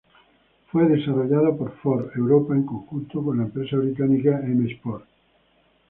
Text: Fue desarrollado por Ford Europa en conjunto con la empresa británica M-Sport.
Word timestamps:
Fue 0.71 0.87
desarrollado 0.87 1.55
por 1.55 1.73
Ford 1.77 2.09
Europa 2.15 2.55
en 2.55 2.65
conjunto 2.65 3.23
con 3.23 3.37
la 3.37 3.43
empresa 3.43 3.77
británica 3.77 4.41
M-Sport. 4.43 5.05